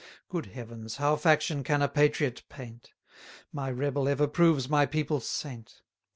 Good 0.29 0.47
heavens, 0.47 0.95
how 0.95 1.15
faction 1.15 1.63
can 1.63 1.83
a 1.83 1.87
patriot 1.87 2.41
paint! 2.49 2.93
My 3.53 3.69
rebel 3.69 4.09
ever 4.09 4.25
proves 4.27 4.67
my 4.67 4.87
people's 4.87 5.29
saint. 5.29 5.83